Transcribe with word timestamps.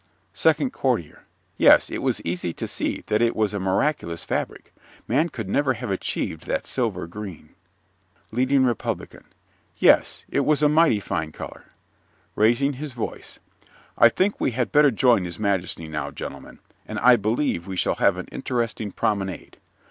SECOND 0.33 0.73
COURTIER 0.73 1.25
Yes, 1.57 1.91
it 1.91 2.01
was 2.01 2.21
easy 2.23 2.53
to 2.53 2.65
see 2.65 3.03
that 3.05 3.21
it 3.21 3.35
was 3.35 3.53
a 3.53 3.59
miraculous 3.59 4.23
fabric. 4.23 4.73
Man 5.07 5.29
could 5.29 5.47
never 5.47 5.73
have 5.75 5.91
achieved 5.91 6.47
that 6.47 6.65
silver 6.65 7.05
green. 7.05 7.49
LEADING 8.31 8.65
REPUBLICAN 8.65 9.25
Yes, 9.77 10.25
it 10.27 10.39
was 10.39 10.63
a 10.63 10.67
mighty 10.69 10.99
fine 10.99 11.31
color. 11.31 11.65
(Raising 12.33 12.73
his 12.73 12.93
voice.) 12.93 13.37
I 13.95 14.09
think 14.09 14.39
we 14.41 14.53
had 14.53 14.71
better 14.71 14.89
join 14.89 15.23
his 15.23 15.37
majesty 15.37 15.87
now, 15.87 16.09
gentlemen, 16.09 16.57
and 16.87 16.97
I 16.97 17.15
believe 17.15 17.67
we 17.67 17.77
shall 17.77 17.97
have 18.01 18.17
an 18.17 18.25
interesting 18.31 18.89
promenade. 18.89 19.57